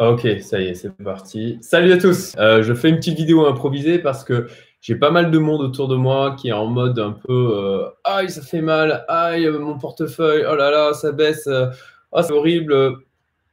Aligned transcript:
Ok, 0.00 0.26
ça 0.40 0.60
y 0.60 0.66
est, 0.66 0.74
c'est 0.74 0.90
parti. 0.96 1.56
Salut 1.60 1.92
à 1.92 1.98
tous. 1.98 2.34
Euh, 2.36 2.64
je 2.64 2.74
fais 2.74 2.88
une 2.88 2.96
petite 2.96 3.16
vidéo 3.16 3.46
improvisée 3.46 4.00
parce 4.00 4.24
que 4.24 4.48
j'ai 4.80 4.96
pas 4.96 5.12
mal 5.12 5.30
de 5.30 5.38
monde 5.38 5.60
autour 5.60 5.86
de 5.86 5.94
moi 5.94 6.34
qui 6.36 6.48
est 6.48 6.52
en 6.52 6.66
mode 6.66 6.98
un 6.98 7.12
peu 7.12 7.52
euh, 7.54 7.88
aïe, 8.02 8.28
ça 8.28 8.42
fait 8.42 8.60
mal, 8.60 9.04
aïe, 9.06 9.48
mon 9.48 9.78
portefeuille, 9.78 10.44
oh 10.50 10.56
là 10.56 10.72
là, 10.72 10.94
ça 10.94 11.12
baisse, 11.12 11.46
euh, 11.46 11.66
oh, 12.10 12.22
c'est 12.22 12.32
horrible. 12.32 12.96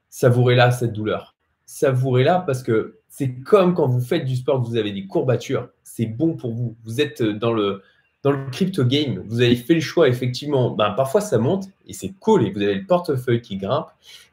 Savourez-la 0.10 0.72
cette 0.72 0.94
douleur. 0.94 1.36
Savourez-la 1.68 2.40
parce 2.40 2.64
que 2.64 2.98
c'est 3.08 3.36
comme 3.42 3.76
quand 3.76 3.88
vous 3.88 4.02
faites 4.02 4.26
du 4.26 4.36
sport, 4.36 4.64
vous 4.64 4.78
avez 4.78 4.92
des 4.92 5.06
courbatures, 5.06 5.70
c'est 5.84 6.08
bon 6.08 6.36
pour 6.36 6.54
vous. 6.54 6.76
Vous 6.84 7.02
êtes 7.02 7.22
dans 7.22 7.54
le, 7.54 7.84
dans 8.24 8.32
le 8.32 8.50
crypto 8.52 8.86
game, 8.86 9.24
vous 9.28 9.42
avez 9.42 9.56
fait 9.56 9.74
le 9.74 9.82
choix, 9.82 10.08
effectivement, 10.08 10.70
ben, 10.72 10.92
parfois 10.92 11.22
ça 11.22 11.38
monte 11.38 11.70
et 11.88 11.94
c'est 11.94 12.14
cool 12.20 12.46
et 12.46 12.52
vous 12.52 12.62
avez 12.62 12.76
le 12.76 12.86
portefeuille 12.86 13.42
qui 13.42 13.58
grimpe. 13.58 13.88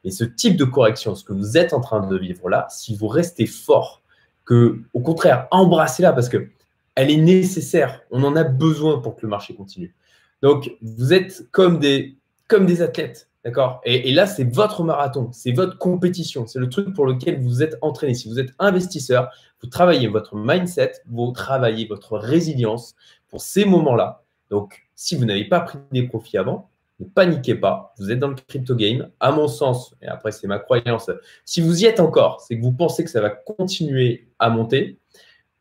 Et 0.04 0.10
ce 0.10 0.24
type 0.24 0.56
de 0.56 0.64
correction, 0.64 1.14
ce 1.14 1.24
que 1.24 1.32
vous 1.32 1.56
êtes 1.56 1.72
en 1.72 1.80
train 1.80 2.06
de 2.06 2.18
vivre 2.18 2.50
là, 2.50 2.66
si 2.70 2.94
vous 2.94 3.08
restez 3.08 3.46
fort, 3.46 4.02
que 4.44 4.80
au 4.92 5.00
contraire, 5.00 5.48
embrassez-la 5.50 6.12
parce 6.12 6.28
que 6.28 6.48
elle 6.94 7.10
est 7.10 7.16
nécessaire. 7.16 8.02
On 8.10 8.24
en 8.24 8.34
a 8.34 8.42
besoin 8.42 8.98
pour 8.98 9.14
que 9.14 9.20
le 9.22 9.28
marché 9.28 9.54
continue. 9.54 9.94
Donc, 10.42 10.72
vous 10.82 11.12
êtes 11.12 11.46
comme 11.52 11.78
des, 11.78 12.16
comme 12.48 12.66
des 12.66 12.82
athlètes. 12.82 13.27
D'accord? 13.44 13.80
Et, 13.84 14.12
là, 14.12 14.26
c'est 14.26 14.44
votre 14.44 14.82
marathon, 14.82 15.30
c'est 15.32 15.52
votre 15.52 15.78
compétition, 15.78 16.46
c'est 16.46 16.58
le 16.58 16.68
truc 16.68 16.92
pour 16.92 17.06
lequel 17.06 17.40
vous 17.40 17.62
êtes 17.62 17.76
entraîné. 17.82 18.14
Si 18.14 18.28
vous 18.28 18.40
êtes 18.40 18.52
investisseur, 18.58 19.30
vous 19.62 19.68
travaillez 19.68 20.08
votre 20.08 20.34
mindset, 20.34 20.92
vous 21.06 21.30
travaillez 21.30 21.86
votre 21.86 22.18
résilience, 22.18 22.94
pour 23.28 23.40
ces 23.40 23.64
moments-là. 23.64 24.22
Donc, 24.50 24.88
si 24.94 25.14
vous 25.14 25.24
n'avez 25.24 25.44
pas 25.44 25.60
pris 25.60 25.78
des 25.92 26.02
profits 26.08 26.38
avant, 26.38 26.70
ne 27.00 27.06
paniquez 27.06 27.54
pas, 27.54 27.94
vous 27.98 28.10
êtes 28.10 28.18
dans 28.18 28.28
le 28.28 28.34
crypto 28.34 28.74
game. 28.74 29.10
À 29.20 29.30
mon 29.30 29.46
sens, 29.46 29.94
et 30.02 30.08
après 30.08 30.32
c'est 30.32 30.48
ma 30.48 30.58
croyance, 30.58 31.10
si 31.44 31.60
vous 31.60 31.82
y 31.82 31.86
êtes 31.86 32.00
encore, 32.00 32.40
c'est 32.40 32.56
que 32.56 32.62
vous 32.62 32.72
pensez 32.72 33.04
que 33.04 33.10
ça 33.10 33.20
va 33.20 33.30
continuer 33.30 34.28
à 34.38 34.50
monter. 34.50 34.98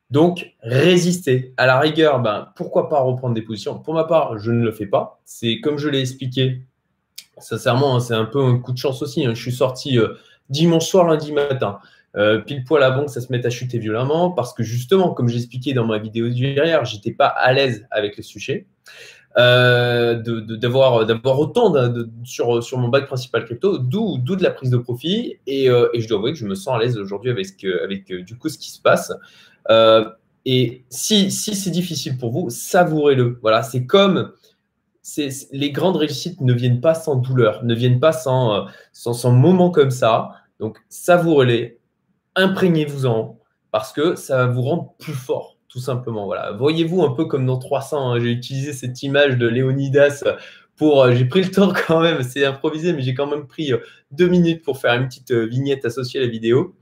Donc, 0.09 0.56
résistez. 0.62 1.53
À 1.58 1.67
la 1.67 1.80
rigueur, 1.80 2.22
ben, 2.22 2.47
pourquoi 2.56 2.89
pas 2.89 3.02
reprendre 3.02 3.36
des 3.36 3.41
positions? 3.41 3.78
Pour 3.78 3.94
ma 3.94 4.06
part, 4.06 4.39
je 4.39 4.52
ne 4.52 4.64
le 4.64 4.72
fais 4.72 4.88
pas. 4.88 5.19
C'est 5.25 5.59
comme 5.59 5.78
je 5.78 5.89
l'ai 5.89 6.00
expliqué, 6.00 6.62
sincèrement, 7.39 7.95
hein, 7.95 7.99
c'est 7.99 8.13
un 8.13 8.25
peu 8.25 8.43
un 8.43 8.59
coup 8.59 8.71
de 8.71 8.77
chance 8.77 9.02
aussi. 9.02 9.25
Hein. 9.25 9.33
Je 9.33 9.41
suis 9.41 9.52
sorti 9.52 9.97
euh, 9.97 10.13
dimanche 10.49 10.88
soir, 10.88 11.07
lundi 11.07 11.31
matin. 11.31 11.79
Euh, 12.16 12.39
pile 12.39 12.63
poil 12.63 12.81
avant 12.81 13.07
ça 13.07 13.21
se 13.21 13.31
mette 13.31 13.45
à 13.45 13.52
chuter 13.52 13.77
violemment 13.77 14.31
parce 14.31 14.53
que 14.53 14.63
justement, 14.63 15.11
comme 15.11 15.27
j'expliquais 15.27 15.73
dans 15.73 15.85
ma 15.85 15.99
vidéo 15.99 16.29
derrière, 16.29 16.83
j'étais 16.83 17.11
pas 17.11 17.27
à 17.27 17.53
l'aise 17.53 17.85
avec 17.91 18.17
le 18.17 18.23
sujet. 18.23 18.66
Euh, 19.38 20.16
d'avoir 20.23 21.05
d'avoir 21.05 21.38
autant 21.38 21.71
sur, 22.23 22.63
sur 22.63 22.79
mon 22.79 22.88
bac 22.88 23.05
principal 23.05 23.45
crypto, 23.45 23.77
d'où 23.77 24.17
de 24.17 24.41
la 24.41 24.49
prise 24.49 24.72
de 24.72 24.77
profit. 24.77 25.38
Et, 25.45 25.69
euh, 25.69 25.89
et, 25.94 26.01
je 26.01 26.07
dois 26.07 26.17
avouer 26.17 26.33
que 26.33 26.39
je 26.39 26.45
me 26.45 26.55
sens 26.55 26.75
à 26.75 26.79
l'aise 26.79 26.97
aujourd'hui 26.97 27.29
avec, 27.29 27.47
avec 27.83 28.11
du 28.11 28.35
coup 28.35 28.49
ce 28.49 28.57
qui 28.57 28.72
se 28.72 28.81
passe. 28.81 29.13
et 30.45 30.83
si, 30.89 31.29
si 31.29 31.55
c'est 31.55 31.69
difficile 31.69 32.17
pour 32.17 32.31
vous, 32.31 32.49
savourez-le. 32.49 33.38
Voilà, 33.44 33.61
c'est 33.61 33.85
comme 33.85 34.31
les 35.52 35.72
grandes 35.72 35.97
réussites 35.97 36.41
ne 36.41 36.53
viennent 36.53 36.81
pas 36.81 36.94
sans 36.94 37.16
douleur, 37.16 37.63
ne 37.63 37.73
viennent 37.73 38.00
pas 38.00 38.11
sans, 38.11 38.67
sans, 38.91 39.13
sans 39.13 39.31
moments 39.31 39.72
comme 39.72 39.91
ça. 39.91 40.31
Donc, 40.59 40.80
savourez-les, 40.89 41.80
imprégnez-vous-en 42.36 43.38
parce 43.72 43.91
que 43.94 44.16
ça 44.16 44.38
va 44.38 44.47
vous 44.47 44.61
rendre 44.61 44.94
plus 44.97 45.13
fort, 45.13 45.58
tout 45.67 45.80
simplement. 45.80 46.25
Voilà. 46.25 46.52
Voyez-vous 46.53 47.03
un 47.03 47.11
peu 47.11 47.25
comme 47.25 47.45
dans 47.45 47.58
300. 47.58 48.13
Hein. 48.13 48.19
j'ai 48.19 48.31
utilisé 48.31 48.73
cette 48.73 49.03
image 49.03 49.38
de 49.38 49.47
Léonidas 49.47 50.23
pour. 50.75 51.03
Euh, 51.03 51.13
j'ai 51.13 51.25
pris 51.25 51.44
le 51.44 51.52
temps 51.52 51.73
quand 51.88 52.02
même, 52.02 52.23
c'est 52.23 52.45
improvisé, 52.45 52.94
mais 52.94 53.02
j'ai 53.02 53.13
quand 53.13 53.28
même 53.28 53.47
pris 53.47 53.73
euh, 53.73 53.80
deux 54.11 54.28
minutes 54.28 54.63
pour 54.63 54.78
faire 54.80 54.94
une 54.94 55.08
petite 55.08 55.31
euh, 55.31 55.45
vignette 55.45 55.85
associée 55.85 56.19
à 56.19 56.23
la 56.23 56.30
vidéo. 56.30 56.75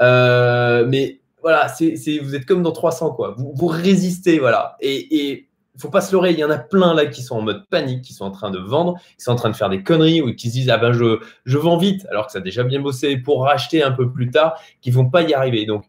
mais 0.00 1.20
voilà, 1.40 1.72
vous 1.80 2.34
êtes 2.34 2.44
comme 2.44 2.62
dans 2.62 2.72
300, 2.72 3.12
quoi. 3.12 3.34
Vous, 3.38 3.66
résistez, 3.66 4.38
voilà. 4.38 4.76
Et 4.80 5.47
il 5.78 5.80
faut 5.80 5.90
pas 5.90 6.00
se 6.00 6.10
leurrer, 6.10 6.32
il 6.32 6.38
y 6.40 6.44
en 6.44 6.50
a 6.50 6.58
plein 6.58 6.92
là 6.92 7.06
qui 7.06 7.22
sont 7.22 7.36
en 7.36 7.42
mode 7.42 7.68
panique, 7.68 8.02
qui 8.02 8.12
sont 8.12 8.24
en 8.24 8.32
train 8.32 8.50
de 8.50 8.58
vendre, 8.58 8.96
qui 9.16 9.22
sont 9.22 9.30
en 9.30 9.36
train 9.36 9.48
de 9.48 9.54
faire 9.54 9.68
des 9.68 9.84
conneries 9.84 10.20
ou 10.20 10.34
qui 10.34 10.48
se 10.48 10.54
disent 10.54 10.70
ah 10.70 10.76
ben 10.76 10.90
je, 10.90 11.20
je 11.44 11.56
vends 11.56 11.76
vite 11.76 12.04
alors 12.10 12.26
que 12.26 12.32
ça 12.32 12.38
a 12.38 12.42
déjà 12.42 12.64
bien 12.64 12.80
bossé 12.80 13.16
pour 13.16 13.44
racheter 13.44 13.84
un 13.84 13.92
peu 13.92 14.10
plus 14.10 14.28
tard, 14.28 14.60
qui 14.80 14.90
vont 14.90 15.08
pas 15.08 15.22
y 15.22 15.34
arriver. 15.34 15.66
Donc 15.66 15.84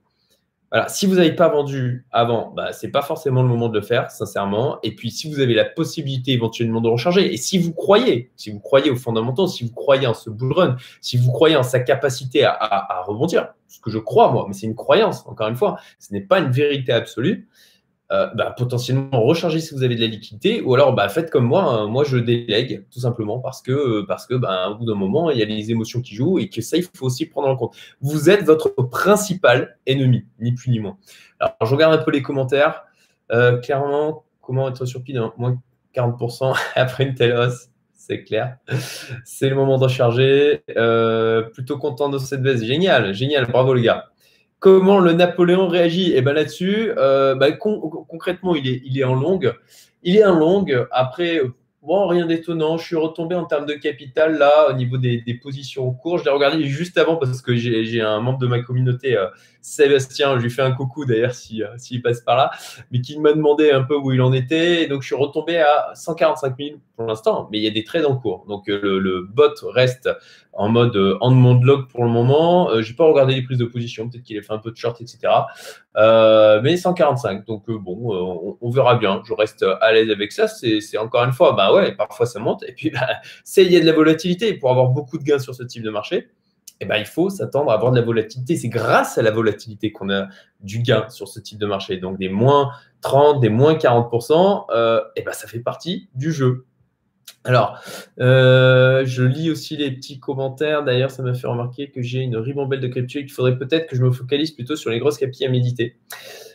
voilà, 0.71 0.87
si 0.89 1.07
vous 1.07 1.15
n'avez 1.15 1.31
pas 1.31 1.47
vendu 1.47 2.05
avant, 2.11 2.51
bah, 2.55 2.71
ce 2.71 2.85
n'est 2.85 2.91
pas 2.91 3.01
forcément 3.01 3.41
le 3.41 3.47
moment 3.47 3.67
de 3.67 3.79
le 3.79 3.83
faire, 3.83 4.11
sincèrement. 4.11 4.77
Et 4.83 4.93
puis, 4.93 5.09
si 5.09 5.27
vous 5.27 5.39
avez 5.39 5.55
la 5.55 5.65
possibilité 5.65 6.33
éventuellement 6.33 6.81
de 6.81 6.87
recharger, 6.87 7.33
et 7.33 7.37
si 7.37 7.57
vous 7.57 7.73
croyez, 7.73 8.29
si 8.35 8.51
vous 8.51 8.59
croyez 8.59 8.91
aux 8.91 8.95
fondamentaux, 8.95 9.47
si 9.47 9.63
vous 9.63 9.73
croyez 9.73 10.05
en 10.05 10.13
ce 10.13 10.29
bull 10.29 10.53
run, 10.53 10.75
si 11.01 11.17
vous 11.17 11.31
croyez 11.31 11.55
en 11.55 11.63
sa 11.63 11.79
capacité 11.79 12.43
à, 12.43 12.51
à 12.51 13.01
rebondir, 13.01 13.47
ce 13.67 13.79
que 13.79 13.89
je 13.89 13.97
crois 13.97 14.31
moi, 14.31 14.45
mais 14.47 14.53
c'est 14.53 14.67
une 14.67 14.75
croyance, 14.75 15.25
encore 15.25 15.47
une 15.47 15.55
fois, 15.55 15.79
ce 15.97 16.13
n'est 16.13 16.21
pas 16.21 16.37
une 16.37 16.51
vérité 16.51 16.91
absolue, 16.91 17.47
euh, 18.11 18.27
bah, 18.33 18.55
potentiellement 18.57 19.21
recharger 19.21 19.59
si 19.59 19.75
vous 19.75 19.83
avez 19.83 19.95
de 19.95 20.01
la 20.01 20.07
liquidité, 20.07 20.61
ou 20.61 20.73
alors 20.73 20.93
bah, 20.93 21.07
faites 21.09 21.29
comme 21.29 21.45
moi, 21.45 21.63
hein. 21.63 21.85
moi 21.85 22.03
je 22.03 22.17
délègue 22.17 22.83
tout 22.91 22.99
simplement 23.01 23.37
parce 23.37 23.61
que, 23.61 23.71
euh, 23.71 24.05
parce 24.07 24.25
que 24.25 24.33
bah, 24.33 24.69
au 24.71 24.75
bout 24.77 24.85
d'un 24.85 24.95
moment, 24.95 25.29
il 25.29 25.37
y 25.37 25.43
a 25.43 25.45
les 25.45 25.69
émotions 25.69 26.01
qui 26.01 26.15
jouent 26.15 26.39
et 26.39 26.49
que 26.49 26.59
ça, 26.61 26.77
il 26.77 26.83
faut 26.83 27.05
aussi 27.05 27.27
prendre 27.27 27.47
en 27.47 27.55
compte. 27.55 27.75
Vous 28.01 28.31
êtes 28.31 28.43
votre 28.43 28.69
principal 28.89 29.77
ennemi, 29.85 30.25
ni 30.39 30.53
plus 30.53 30.71
ni 30.71 30.79
moins. 30.79 30.97
Alors 31.39 31.55
je 31.61 31.75
regarde 31.75 31.93
un 31.93 32.03
peu 32.03 32.09
les 32.09 32.23
commentaires. 32.23 32.83
Euh, 33.31 33.57
clairement, 33.57 34.23
comment 34.41 34.67
être 34.69 34.85
sur 34.85 35.03
pied 35.03 35.15
moins 35.37 35.61
40% 35.95 36.57
après 36.75 37.03
une 37.03 37.13
telle 37.13 37.37
hausse? 37.37 37.67
C'est 37.93 38.23
clair. 38.23 38.57
C'est 39.23 39.49
le 39.49 39.55
moment 39.55 39.77
de 39.77 39.83
recharger. 39.83 40.63
plutôt 41.53 41.77
content 41.77 42.09
de 42.09 42.17
cette 42.17 42.41
baisse. 42.41 42.63
Génial, 42.63 43.13
génial. 43.13 43.45
Bravo 43.45 43.75
les 43.75 43.83
gars. 43.83 44.08
Comment 44.59 44.99
le 44.99 45.13
Napoléon 45.13 45.67
réagit? 45.67 46.11
Et 46.11 46.17
eh 46.17 46.21
ben 46.21 46.33
là-dessus, 46.33 46.91
euh, 46.97 47.33
bah, 47.35 47.51
concrètement, 47.51 48.55
il 48.55 48.67
est, 48.67 48.81
il 48.85 48.99
est 48.99 49.05
en 49.05 49.15
longue. 49.15 49.53
Il 50.03 50.17
est 50.17 50.25
en 50.25 50.35
longue. 50.37 50.85
Après, 50.91 51.41
Bon, 51.81 52.07
rien 52.07 52.25
d'étonnant. 52.25 52.77
Je 52.77 52.85
suis 52.85 52.97
retombé 52.97 53.35
en 53.35 53.45
termes 53.45 53.65
de 53.65 53.73
capital 53.73 54.37
là 54.37 54.69
au 54.69 54.73
niveau 54.73 54.97
des, 54.97 55.23
positions 55.41 55.87
au 55.87 55.93
cours. 55.93 56.17
Je 56.17 56.25
l'ai 56.25 56.29
regardé 56.29 56.65
juste 56.65 56.97
avant 56.97 57.15
parce 57.15 57.41
que 57.41 57.55
j'ai 57.55 58.01
un 58.01 58.19
membre 58.19 58.39
de 58.39 58.47
ma 58.47 58.59
communauté, 58.59 59.15
euh, 59.15 59.27
Sébastien, 59.61 60.37
je 60.37 60.43
lui 60.43 60.49
fais 60.49 60.61
un 60.61 60.71
coucou 60.71 61.05
d'ailleurs 61.05 61.33
s'il 61.33 61.63
euh, 61.63 62.01
passe 62.03 62.19
par 62.19 62.35
là, 62.35 62.51
mais 62.91 62.99
qui 62.99 63.17
m'a 63.17 63.31
demandé 63.31 63.71
un 63.71 63.83
peu 63.83 63.95
où 63.95 64.11
il 64.11 64.21
en 64.21 64.33
était. 64.33 64.87
donc 64.87 65.03
je 65.03 65.07
suis 65.07 65.15
retombé 65.15 65.59
à 65.59 65.91
145 65.93 66.55
000 66.57 66.69
pour 66.97 67.05
l'instant, 67.05 67.47
mais 67.49 67.59
il 67.59 67.63
y 67.63 67.67
a 67.67 67.71
des 67.71 67.85
trades 67.85 68.05
en 68.05 68.17
cours. 68.17 68.45
Donc 68.49 68.69
euh, 68.69 68.99
le, 68.99 69.21
bot 69.21 69.53
reste 69.73 70.09
en 70.53 70.67
mode 70.67 70.97
en 71.21 71.31
demande 71.31 71.63
log 71.63 71.87
pour 71.87 72.03
le 72.03 72.09
moment. 72.09 72.81
Je 72.81 72.89
n'ai 72.89 72.95
pas 72.95 73.05
regardé 73.05 73.35
les 73.35 73.41
prises 73.41 73.57
de 73.57 73.65
position, 73.65 74.09
peut-être 74.09 74.23
qu'il 74.23 74.37
a 74.37 74.41
fait 74.41 74.51
un 74.51 74.57
peu 74.57 74.71
de 74.71 74.75
short, 74.75 74.99
etc. 74.99 75.31
mais 75.95 76.75
145. 76.75 77.45
Donc 77.45 77.69
bon, 77.69 78.57
on, 78.59 78.69
verra 78.69 78.95
bien. 78.95 79.21
Je 79.25 79.33
reste 79.33 79.65
à 79.79 79.93
l'aise 79.93 80.09
avec 80.09 80.33
ça. 80.33 80.47
C'est 80.49 80.97
encore 80.97 81.23
une 81.23 81.31
fois, 81.31 81.53
bah, 81.53 81.68
ouais, 81.73 81.95
parfois 81.95 82.25
ça 82.25 82.39
monte. 82.39 82.63
Et 82.67 82.73
puis, 82.73 82.89
bah, 82.93 83.07
c'est 83.43 83.65
il 83.65 83.71
y 83.71 83.77
a 83.77 83.79
de 83.79 83.85
la 83.85 83.93
volatilité. 83.93 84.53
Pour 84.53 84.71
avoir 84.71 84.89
beaucoup 84.89 85.17
de 85.17 85.23
gains 85.23 85.39
sur 85.39 85.55
ce 85.55 85.63
type 85.63 85.83
de 85.83 85.89
marché, 85.89 86.29
eh 86.81 86.85
ben, 86.85 86.97
il 86.97 87.05
faut 87.05 87.29
s'attendre 87.29 87.71
à 87.71 87.73
avoir 87.73 87.91
de 87.91 87.99
la 87.99 88.05
volatilité. 88.05 88.55
C'est 88.55 88.69
grâce 88.69 89.17
à 89.17 89.21
la 89.21 89.31
volatilité 89.31 89.91
qu'on 89.91 90.09
a 90.09 90.27
du 90.61 90.79
gain 90.79 91.09
sur 91.09 91.27
ce 91.27 91.39
type 91.39 91.59
de 91.59 91.65
marché. 91.65 91.97
Donc, 91.97 92.17
des 92.17 92.29
moins 92.29 92.71
30, 93.01 93.41
des 93.41 93.49
moins 93.49 93.75
40%, 93.75 94.65
euh, 94.71 95.01
eh 95.15 95.21
ben, 95.21 95.33
ça 95.33 95.47
fait 95.47 95.59
partie 95.59 96.09
du 96.15 96.31
jeu. 96.31 96.65
Alors, 97.45 97.81
euh, 98.19 99.05
je 99.05 99.23
lis 99.23 99.49
aussi 99.49 99.77
les 99.77 99.91
petits 99.91 100.19
commentaires. 100.19 100.83
D'ailleurs, 100.83 101.09
ça 101.09 101.23
m'a 101.23 101.33
fait 101.33 101.47
remarquer 101.47 101.89
que 101.89 102.01
j'ai 102.01 102.19
une 102.19 102.35
ribambelle 102.35 102.81
de 102.81 102.87
captures. 102.87 103.21
Il 103.21 103.31
faudrait 103.31 103.57
peut-être 103.57 103.87
que 103.87 103.95
je 103.95 104.03
me 104.03 104.11
focalise 104.11 104.51
plutôt 104.51 104.75
sur 104.75 104.89
les 104.89 104.99
grosses 104.99 105.17
capilles 105.17 105.45
à 105.45 105.49
méditer. 105.49 105.95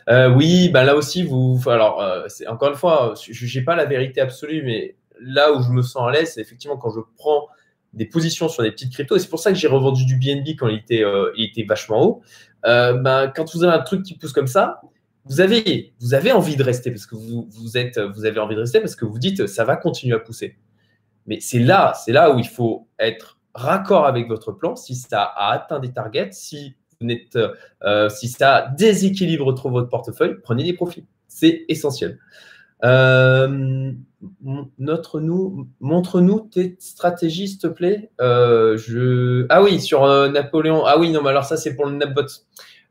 Euh, 0.09 0.29
oui, 0.29 0.69
ben 0.69 0.83
là 0.83 0.95
aussi, 0.95 1.23
vous. 1.23 1.59
Alors, 1.65 2.01
euh, 2.01 2.27
encore 2.47 2.69
une 2.69 2.75
fois, 2.75 3.15
je 3.29 3.57
n'ai 3.57 3.65
pas 3.65 3.75
la 3.75 3.85
vérité 3.85 4.21
absolue, 4.21 4.61
mais 4.63 4.95
là 5.19 5.53
où 5.53 5.61
je 5.61 5.69
me 5.69 5.81
sens 5.81 6.07
à 6.07 6.11
l'aise, 6.11 6.33
c'est 6.33 6.41
effectivement 6.41 6.77
quand 6.77 6.91
je 6.91 6.99
prends 7.17 7.47
des 7.93 8.05
positions 8.05 8.49
sur 8.49 8.63
des 8.63 8.71
petites 8.71 8.91
cryptos. 8.91 9.15
Et 9.15 9.19
c'est 9.19 9.29
pour 9.29 9.39
ça 9.39 9.51
que 9.51 9.57
j'ai 9.57 9.67
revendu 9.67 10.05
du 10.05 10.17
BNB 10.17 10.57
quand 10.57 10.67
il 10.67 10.77
était, 10.77 11.03
euh, 11.03 11.31
il 11.37 11.45
était 11.45 11.63
vachement 11.63 12.03
haut. 12.03 12.21
ben, 12.63 13.31
quand 13.35 13.53
vous 13.53 13.63
avez 13.63 13.73
un 13.73 13.81
truc 13.81 14.03
qui 14.03 14.17
pousse 14.17 14.33
comme 14.33 14.47
ça, 14.47 14.81
vous 15.25 15.41
avez, 15.41 15.93
vous 15.99 16.13
avez 16.13 16.31
envie 16.31 16.55
de 16.55 16.63
rester 16.63 16.91
parce 16.91 17.05
que 17.05 17.15
vous, 17.15 17.47
vous, 17.49 17.77
êtes, 17.77 17.99
vous 17.99 18.25
avez 18.25 18.39
envie 18.39 18.55
de 18.55 18.59
rester 18.59 18.79
parce 18.79 18.95
que 18.95 19.05
vous 19.05 19.17
dites 19.17 19.47
ça 19.47 19.63
va 19.63 19.75
continuer 19.75 20.15
à 20.15 20.19
pousser. 20.19 20.57
Mais 21.25 21.39
c'est 21.39 21.59
là, 21.59 21.93
c'est 22.03 22.11
là 22.11 22.35
où 22.35 22.39
il 22.39 22.47
faut 22.47 22.87
être 22.99 23.39
raccord 23.53 24.05
avec 24.05 24.27
votre 24.27 24.51
plan. 24.51 24.75
Si 24.75 24.95
ça 24.95 25.23
a 25.23 25.53
atteint 25.53 25.79
des 25.79 25.91
targets, 25.91 26.29
si 26.31 26.75
euh, 27.83 28.09
si 28.09 28.27
ça 28.29 28.73
déséquilibre 28.77 29.53
trop 29.53 29.69
votre 29.69 29.89
portefeuille, 29.89 30.35
prenez 30.43 30.63
des 30.63 30.73
profits. 30.73 31.05
C'est 31.27 31.65
essentiel. 31.67 32.19
Euh, 32.85 33.91
notre-nous, 34.77 35.67
montre-nous 35.79 36.39
tes 36.51 36.75
stratégies, 36.79 37.47
s'il 37.47 37.59
te 37.59 37.67
plaît. 37.67 38.11
Euh, 38.21 38.77
je... 38.77 39.45
Ah 39.49 39.63
oui, 39.63 39.79
sur 39.79 40.05
Napoléon. 40.29 40.85
Ah 40.85 40.99
oui, 40.99 41.11
non, 41.11 41.21
mais 41.21 41.29
alors 41.29 41.45
ça, 41.45 41.57
c'est 41.57 41.75
pour 41.75 41.85
le 41.85 41.93
Napbot. 41.93 42.25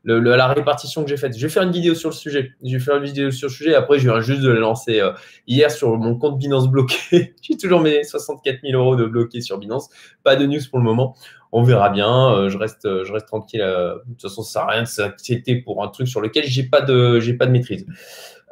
la 0.03 0.47
répartition 0.47 1.03
que 1.03 1.09
j'ai 1.09 1.17
faite. 1.17 1.37
Je 1.37 1.45
vais 1.45 1.51
faire 1.51 1.63
une 1.63 1.71
vidéo 1.71 1.95
sur 1.95 2.09
le 2.09 2.15
sujet. 2.15 2.51
Je 2.63 2.73
vais 2.73 2.79
faire 2.79 2.97
une 2.97 3.03
vidéo 3.03 3.31
sur 3.31 3.47
le 3.47 3.53
sujet. 3.53 3.75
Après, 3.75 3.99
je 3.99 4.09
viens 4.09 4.21
juste 4.21 4.41
de 4.41 4.49
la 4.49 4.59
lancer 4.59 4.99
euh, 4.99 5.11
hier 5.47 5.71
sur 5.71 5.97
mon 5.97 6.17
compte 6.17 6.37
Binance 6.37 6.69
bloqué. 6.69 7.35
j'ai 7.41 7.57
toujours 7.57 7.81
mes 7.81 8.03
64 8.03 8.59
000 8.63 8.79
euros 8.79 8.95
de 8.95 9.05
bloqué 9.05 9.41
sur 9.41 9.57
Binance. 9.57 9.89
Pas 10.23 10.35
de 10.35 10.45
news 10.45 10.61
pour 10.69 10.79
le 10.79 10.85
moment. 10.85 11.15
On 11.51 11.63
verra 11.63 11.89
bien. 11.89 12.33
Euh, 12.33 12.49
je 12.49 12.57
reste, 12.57 12.83
je 12.83 13.11
reste 13.13 13.27
tranquille. 13.27 13.61
de 13.61 14.11
toute 14.13 14.21
façon, 14.21 14.41
ça 14.41 14.51
sert 14.51 14.61
à 14.63 14.71
rien 14.71 14.83
de 14.83 14.87
s'inquiéter 14.87 15.55
pour 15.55 15.83
un 15.83 15.87
truc 15.87 16.07
sur 16.07 16.21
lequel 16.21 16.43
j'ai 16.45 16.63
pas 16.63 16.81
de, 16.81 17.19
j'ai 17.19 17.33
pas 17.33 17.45
de 17.45 17.51
maîtrise. 17.51 17.85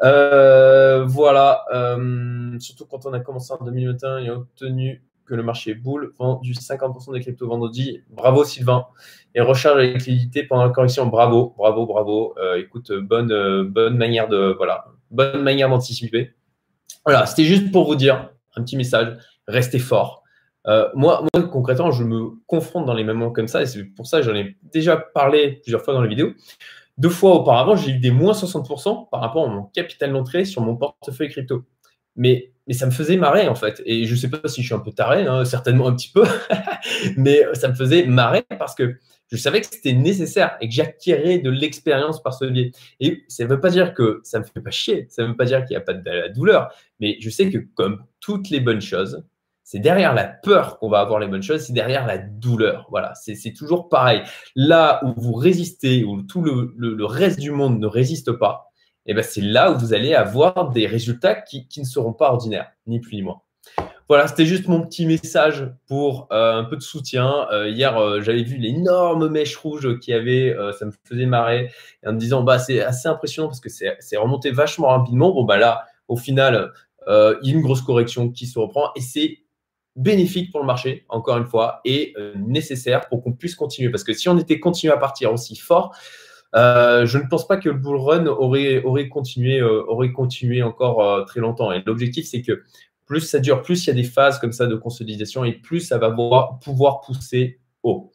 Voilà. 0.03 1.65
surtout 2.59 2.85
quand 2.85 3.05
on 3.05 3.13
a 3.13 3.19
commencé 3.19 3.53
en 3.53 3.63
2021 3.63 4.17
et 4.19 4.29
obtenu 4.29 5.03
que 5.25 5.35
le 5.35 5.43
marché 5.43 5.73
boule, 5.73 6.13
vendu 6.17 6.53
50% 6.53 7.13
des 7.13 7.21
cryptos 7.21 7.47
vendredi. 7.47 8.01
Bravo 8.09 8.43
Sylvain. 8.43 8.87
Et 9.35 9.41
recharge 9.41 9.77
la 9.77 9.85
liquidité 9.85 10.43
pendant 10.43 10.65
la 10.65 10.71
correction. 10.71 11.05
Bravo, 11.07 11.53
bravo, 11.57 11.85
bravo. 11.85 12.35
Euh, 12.37 12.59
écoute, 12.59 12.91
bonne, 12.91 13.31
euh, 13.31 13.63
bonne 13.63 13.97
manière 13.97 14.27
de 14.27 14.53
voilà, 14.57 14.85
bonne 15.11 15.41
manière 15.41 15.69
d'anticiper. 15.69 16.33
Voilà, 17.05 17.25
c'était 17.25 17.45
juste 17.45 17.71
pour 17.71 17.85
vous 17.85 17.95
dire 17.95 18.29
un 18.55 18.63
petit 18.63 18.77
message. 18.77 19.17
Restez 19.47 19.79
fort. 19.79 20.23
Euh, 20.67 20.87
moi, 20.93 21.25
moi, 21.33 21.43
concrètement, 21.43 21.91
je 21.91 22.03
me 22.03 22.31
confronte 22.47 22.85
dans 22.85 22.93
les 22.93 23.03
moments 23.03 23.31
comme 23.31 23.47
ça, 23.47 23.61
et 23.61 23.65
c'est 23.65 23.83
pour 23.83 24.07
ça 24.07 24.19
que 24.19 24.25
j'en 24.25 24.35
ai 24.35 24.55
déjà 24.61 24.95
parlé 24.95 25.59
plusieurs 25.61 25.81
fois 25.81 25.93
dans 25.93 26.01
les 26.01 26.07
vidéos. 26.07 26.33
Deux 26.97 27.09
fois 27.09 27.35
auparavant, 27.35 27.75
j'ai 27.75 27.91
eu 27.91 27.99
des 27.99 28.11
moins 28.11 28.33
60% 28.33 29.09
par 29.09 29.21
rapport 29.21 29.49
à 29.49 29.53
mon 29.53 29.63
capital 29.63 30.13
d'entrée 30.13 30.45
sur 30.45 30.61
mon 30.61 30.75
portefeuille 30.75 31.29
crypto. 31.29 31.63
Mais 32.15 32.53
mais 32.67 32.73
ça 32.73 32.85
me 32.85 32.91
faisait 32.91 33.17
marrer 33.17 33.47
en 33.47 33.55
fait. 33.55 33.81
Et 33.85 34.05
je 34.05 34.13
ne 34.13 34.17
sais 34.17 34.29
pas 34.29 34.47
si 34.47 34.61
je 34.61 34.67
suis 34.67 34.75
un 34.75 34.79
peu 34.79 34.91
taré, 34.91 35.25
hein, 35.25 35.45
certainement 35.45 35.87
un 35.87 35.95
petit 35.95 36.11
peu, 36.11 36.23
mais 37.17 37.43
ça 37.53 37.67
me 37.67 37.73
faisait 37.73 38.05
marrer 38.05 38.43
parce 38.57 38.75
que 38.75 38.95
je 39.31 39.37
savais 39.37 39.61
que 39.61 39.67
c'était 39.67 39.93
nécessaire 39.93 40.57
et 40.61 40.69
que 40.69 40.73
j'acquérais 40.73 41.39
de 41.39 41.49
l'expérience 41.49 42.21
par 42.21 42.33
ce 42.33 42.45
biais. 42.45 42.71
Et 42.99 43.23
ça 43.27 43.43
ne 43.43 43.49
veut 43.49 43.59
pas 43.59 43.69
dire 43.69 43.93
que 43.93 44.21
ça 44.23 44.39
ne 44.39 44.43
me 44.43 44.47
fait 44.47 44.61
pas 44.61 44.71
chier, 44.71 45.07
ça 45.09 45.23
ne 45.23 45.29
veut 45.29 45.35
pas 45.35 45.45
dire 45.45 45.65
qu'il 45.65 45.75
n'y 45.75 45.81
a 45.81 45.81
pas 45.81 45.93
de 45.93 46.33
douleur, 46.33 46.71
mais 46.99 47.17
je 47.19 47.29
sais 47.29 47.49
que 47.49 47.57
comme 47.57 48.03
toutes 48.19 48.49
les 48.49 48.59
bonnes 48.59 48.81
choses, 48.81 49.23
c'est 49.73 49.79
derrière 49.79 50.13
la 50.13 50.25
peur 50.25 50.77
qu'on 50.77 50.87
va 50.87 50.99
avoir 50.99 51.19
les 51.19 51.25
bonnes 51.25 51.41
choses, 51.41 51.61
c'est 51.61 51.73
derrière 51.73 52.05
la 52.05 52.19
douleur. 52.19 52.85
Voilà, 52.91 53.15
c'est 53.15 53.53
toujours 53.53 53.89
pareil. 53.89 54.21
Là 54.55 55.01
où 55.03 55.19
vous 55.19 55.33
résistez, 55.33 56.03
où 56.03 56.21
tout 56.21 56.43
le 56.43 57.05
reste 57.05 57.39
du 57.39 57.49
monde 57.49 57.79
ne 57.79 57.87
résiste 57.87 58.33
pas, 58.33 58.67
et 59.07 59.11
eh 59.11 59.13
ben 59.15 59.23
c'est 59.23 59.41
là 59.41 59.71
où 59.71 59.79
vous 59.79 59.95
allez 59.95 60.13
avoir 60.13 60.69
des 60.69 60.85
résultats 60.85 61.33
qui, 61.33 61.67
ne 61.75 61.85
seront 61.85 62.13
pas 62.13 62.29
ordinaires, 62.31 62.69
ni 62.85 62.99
plus 62.99 63.15
ni 63.15 63.23
moins. 63.23 63.41
Voilà, 64.07 64.27
c'était 64.27 64.45
juste 64.45 64.67
mon 64.67 64.79
petit 64.85 65.07
message 65.07 65.67
pour 65.87 66.27
euh, 66.31 66.59
un 66.59 66.65
peu 66.65 66.75
de 66.75 66.83
soutien. 66.83 67.47
Euh, 67.51 67.67
hier, 67.67 67.97
euh, 67.97 68.21
j'avais 68.21 68.43
vu 68.43 68.57
l'énorme 68.57 69.27
mèche 69.27 69.55
rouge 69.55 69.97
qui 70.01 70.13
avait, 70.13 70.55
ça 70.77 70.85
me 70.85 70.91
faisait 71.03 71.25
marrer, 71.25 71.71
en 72.05 72.13
me 72.13 72.19
disant, 72.19 72.43
bah, 72.43 72.59
c'est 72.59 72.83
assez 72.83 73.07
impressionnant 73.07 73.47
parce 73.47 73.59
que 73.59 73.69
c'est 73.69 74.17
remonté 74.17 74.51
vachement 74.51 74.89
rapidement. 74.89 75.33
Bon, 75.33 75.45
bah 75.45 75.57
là, 75.57 75.85
au 76.07 76.15
final, 76.15 76.71
il 77.07 77.39
y 77.41 77.49
a 77.49 77.53
une 77.55 77.61
grosse 77.61 77.81
correction 77.81 78.29
qui 78.29 78.45
se 78.45 78.59
reprend 78.59 78.91
et 78.95 79.01
c'est 79.01 79.42
bénéfique 79.95 80.51
pour 80.51 80.59
le 80.59 80.65
marché, 80.65 81.05
encore 81.09 81.37
une 81.37 81.45
fois, 81.45 81.81
et 81.85 82.15
nécessaire 82.35 83.07
pour 83.09 83.23
qu'on 83.23 83.33
puisse 83.33 83.55
continuer. 83.55 83.91
Parce 83.91 84.03
que 84.03 84.13
si 84.13 84.27
on 84.27 84.37
était 84.37 84.59
continué 84.59 84.91
à 84.91 84.97
partir 84.97 85.31
aussi 85.31 85.55
fort, 85.55 85.95
euh, 86.55 87.05
je 87.05 87.17
ne 87.17 87.23
pense 87.27 87.47
pas 87.47 87.57
que 87.57 87.69
le 87.69 87.75
bull 87.75 87.97
run 87.97 88.27
aurait, 88.27 88.83
aurait, 88.83 89.09
continué, 89.09 89.59
euh, 89.59 89.83
aurait 89.87 90.11
continué 90.11 90.61
encore 90.61 91.03
euh, 91.03 91.23
très 91.23 91.39
longtemps. 91.39 91.71
Et 91.71 91.81
l'objectif, 91.85 92.27
c'est 92.27 92.41
que 92.41 92.63
plus 93.05 93.21
ça 93.21 93.39
dure, 93.39 93.61
plus 93.61 93.85
il 93.85 93.87
y 93.87 93.91
a 93.91 93.95
des 93.95 94.03
phases 94.03 94.39
comme 94.39 94.51
ça 94.51 94.67
de 94.67 94.75
consolidation 94.75 95.43
et 95.43 95.53
plus 95.53 95.81
ça 95.81 95.97
va 95.97 96.15
pouvoir 96.61 97.01
pousser 97.01 97.59
haut. 97.81 98.11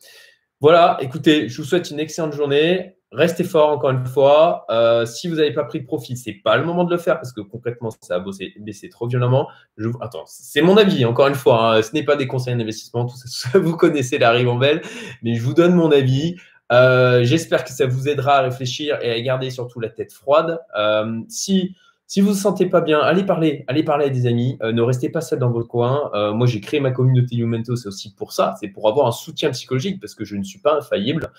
Voilà, 0.60 0.98
écoutez, 1.00 1.48
je 1.48 1.60
vous 1.60 1.68
souhaite 1.68 1.90
une 1.90 2.00
excellente 2.00 2.32
journée. 2.32 2.96
Restez 3.10 3.44
fort 3.44 3.70
encore 3.70 3.90
une 3.90 4.04
fois. 4.04 4.66
si 5.06 5.28
vous 5.28 5.36
n'avez 5.36 5.52
pas 5.52 5.64
pris 5.64 5.80
de 5.80 5.86
profit, 5.86 6.16
c'est 6.16 6.34
pas 6.44 6.56
le 6.56 6.64
moment 6.64 6.84
de 6.84 6.90
le 6.90 6.98
faire 6.98 7.16
parce 7.16 7.32
que 7.32 7.40
concrètement, 7.40 7.90
ça 8.00 8.16
a 8.16 8.24
baissé 8.58 8.88
trop 8.88 9.06
violemment. 9.06 9.48
Je, 9.76 9.88
attends, 10.00 10.24
c'est 10.26 10.60
mon 10.60 10.76
avis, 10.76 11.04
encore 11.04 11.28
une 11.28 11.34
fois. 11.34 11.76
Hein. 11.76 11.82
ce 11.82 11.92
n'est 11.94 12.04
pas 12.04 12.16
des 12.16 12.26
conseils 12.26 12.56
d'investissement, 12.56 13.04
tout 13.06 13.16
ça, 13.16 13.58
vous 13.58 13.76
connaissez 13.76 14.18
la 14.18 14.30
ribambelle, 14.30 14.82
mais 15.22 15.34
je 15.34 15.42
vous 15.42 15.54
donne 15.54 15.74
mon 15.74 15.90
avis. 15.90 16.36
Euh, 16.70 17.24
j'espère 17.24 17.64
que 17.64 17.70
ça 17.70 17.86
vous 17.86 18.08
aidera 18.08 18.38
à 18.38 18.42
réfléchir 18.42 18.98
et 19.02 19.10
à 19.10 19.20
garder 19.20 19.50
surtout 19.50 19.80
la 19.80 19.88
tête 19.88 20.12
froide. 20.12 20.60
Euh, 20.76 21.20
si 21.28 21.76
si 22.08 22.20
vous 22.20 22.28
ne 22.28 22.32
vous 22.32 22.38
sentez 22.38 22.66
pas 22.66 22.80
bien, 22.80 22.98
allez 22.98 23.22
parler, 23.22 23.64
allez 23.68 23.84
parler 23.84 24.06
à 24.06 24.08
des 24.08 24.26
amis. 24.26 24.58
Euh, 24.62 24.72
ne 24.72 24.82
restez 24.82 25.08
pas 25.10 25.20
seul 25.20 25.38
dans 25.38 25.50
votre 25.50 25.68
coin. 25.68 26.10
moi, 26.34 26.46
j'ai 26.46 26.60
créé 26.60 26.80
ma 26.80 26.90
communauté 26.90 27.36
Youmento, 27.36 27.76
c'est 27.76 27.86
aussi 27.86 28.12
pour 28.14 28.32
ça. 28.32 28.54
C'est 28.58 28.68
pour 28.68 28.88
avoir 28.88 29.06
un 29.06 29.12
soutien 29.12 29.50
psychologique 29.50 30.00
parce 30.00 30.14
que 30.16 30.24
je 30.24 30.34
ne 30.34 30.42
suis 30.42 30.58
pas 30.58 30.74
infaillible. 30.76 31.30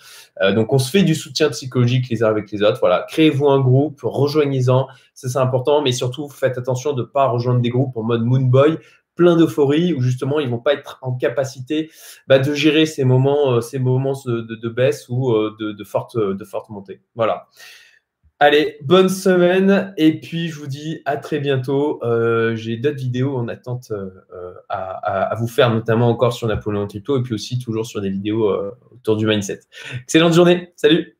donc, 0.54 0.72
on 0.72 0.78
se 0.78 0.90
fait 0.90 1.02
du 1.02 1.14
soutien 1.14 1.50
psychologique 1.50 2.08
les 2.08 2.22
uns 2.22 2.28
avec 2.28 2.50
les 2.50 2.62
autres. 2.62 2.78
Voilà, 2.80 3.04
créez-vous 3.08 3.48
un 3.48 3.60
groupe, 3.60 4.00
rejoignez-en. 4.02 4.86
C'est 5.12 5.36
important. 5.36 5.82
Mais 5.82 5.92
surtout, 5.92 6.28
faites 6.28 6.56
attention 6.56 6.94
de 6.94 7.02
ne 7.02 7.06
pas 7.06 7.28
rejoindre 7.28 7.60
des 7.60 7.70
groupes 7.70 7.96
en 7.96 8.02
mode 8.02 8.24
Moonboy 8.24 8.78
plein 9.20 9.36
d'euphorie 9.36 9.92
où 9.92 10.00
justement 10.00 10.40
ils 10.40 10.48
vont 10.48 10.58
pas 10.58 10.72
être 10.72 10.98
en 11.02 11.12
capacité 11.12 11.90
bah, 12.26 12.38
de 12.38 12.54
gérer 12.54 12.86
ces 12.86 13.04
moments, 13.04 13.52
euh, 13.52 13.60
ces 13.60 13.78
moments 13.78 14.14
de, 14.24 14.68
baisse 14.70 15.10
ou 15.10 15.32
euh, 15.32 15.54
de, 15.60 15.72
de, 15.72 15.84
forte, 15.84 16.16
de 16.16 16.44
forte 16.44 16.70
montée. 16.70 17.02
Voilà. 17.14 17.48
Allez, 18.42 18.78
bonne 18.82 19.10
semaine 19.10 19.92
et 19.98 20.18
puis 20.18 20.48
je 20.48 20.58
vous 20.58 20.66
dis 20.66 21.02
à 21.04 21.18
très 21.18 21.40
bientôt. 21.40 22.02
Euh, 22.02 22.56
j'ai 22.56 22.78
d'autres 22.78 22.96
vidéos 22.96 23.36
en 23.36 23.48
attente 23.48 23.92
à, 24.70 25.30
à, 25.30 25.34
vous 25.34 25.46
faire, 25.46 25.70
notamment 25.70 26.08
encore 26.08 26.32
sur 26.32 26.48
Napoléon 26.48 26.86
Crypto 26.86 27.18
et 27.18 27.22
puis 27.22 27.34
aussi 27.34 27.58
toujours 27.58 27.84
sur 27.84 28.00
des 28.00 28.08
vidéos 28.08 28.50
autour 28.92 29.16
du 29.16 29.26
mindset. 29.26 29.60
Excellente 30.04 30.32
journée, 30.32 30.72
salut 30.74 31.19